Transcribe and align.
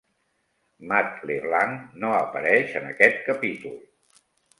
Matt 0.91 1.19
LeBlanc 1.31 1.91
no 2.03 2.13
apareix 2.21 2.73
en 2.81 2.87
aquest 2.93 3.21
capítol. 3.29 3.77